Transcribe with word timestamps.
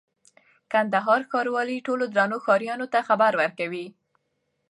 کندهار 0.71 1.21
ښاروالي 1.29 1.77
ټولو 1.87 2.03
درنو 2.15 2.37
ښاريانو 2.45 2.85
ته 2.93 2.99
خبر 3.07 3.31
ورکوي: 3.41 3.87